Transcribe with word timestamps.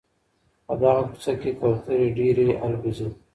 په 0.65 0.73
دغه 0.81 1.01
کوڅه 1.09 1.33
کي 1.41 1.51
کوتري 1.59 2.07
ډېري 2.17 2.47
البوځي. 2.65 3.07